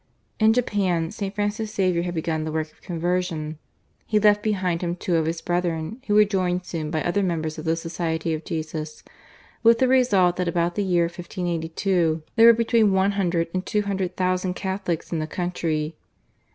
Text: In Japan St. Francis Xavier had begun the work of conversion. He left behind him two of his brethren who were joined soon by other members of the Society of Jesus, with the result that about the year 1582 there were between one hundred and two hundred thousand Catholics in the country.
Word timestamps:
In 0.39 0.51
Japan 0.51 1.11
St. 1.11 1.35
Francis 1.35 1.75
Xavier 1.75 2.01
had 2.01 2.15
begun 2.15 2.43
the 2.43 2.51
work 2.51 2.71
of 2.71 2.81
conversion. 2.81 3.59
He 4.07 4.19
left 4.19 4.41
behind 4.41 4.81
him 4.81 4.95
two 4.95 5.15
of 5.15 5.27
his 5.27 5.43
brethren 5.43 6.01
who 6.07 6.15
were 6.15 6.25
joined 6.25 6.65
soon 6.65 6.89
by 6.89 7.03
other 7.03 7.21
members 7.21 7.59
of 7.59 7.65
the 7.65 7.75
Society 7.75 8.33
of 8.33 8.43
Jesus, 8.43 9.03
with 9.61 9.77
the 9.77 9.87
result 9.87 10.37
that 10.37 10.47
about 10.47 10.73
the 10.73 10.83
year 10.83 11.03
1582 11.03 12.23
there 12.35 12.47
were 12.47 12.53
between 12.53 12.91
one 12.93 13.11
hundred 13.11 13.49
and 13.53 13.63
two 13.63 13.83
hundred 13.83 14.17
thousand 14.17 14.55
Catholics 14.55 15.11
in 15.11 15.19
the 15.19 15.27
country. 15.27 15.95